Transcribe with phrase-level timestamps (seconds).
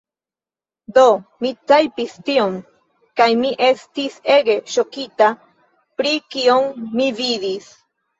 [0.93, 1.01] Do,
[1.45, 2.55] mi tajpis tion...
[3.21, 5.27] kaj mi estis ege ŝokita
[6.01, 7.69] pri kion mi vidis